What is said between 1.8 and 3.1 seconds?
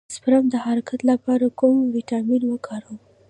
ویټامین وکاروم؟